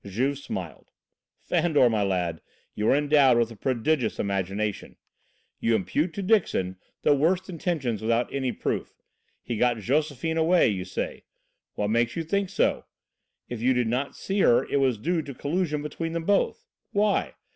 [0.03, 0.89] Juve smiled.
[1.43, 2.41] "Fandor, my lad,
[2.73, 4.95] you are endowed with a prodigious imagination.
[5.59, 8.95] You impute to Dixon the worst intentions without any proof.
[9.43, 11.25] He got Josephine away, you say?
[11.75, 12.85] What makes you think so?
[13.47, 16.65] If you did not see her it was due to collusion between them both.
[16.91, 17.35] Why?